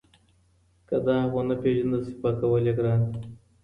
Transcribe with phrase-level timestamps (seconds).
[0.87, 3.19] که داغ ونه پېژندل سي پاکول یې ګران دي.